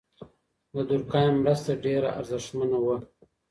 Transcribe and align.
د 0.73 0.75
دورکهایم 0.89 1.35
مرسته 1.43 1.71
ډیره 1.85 2.09
ارزښتمنه 2.19 2.77
وه. 2.85 2.97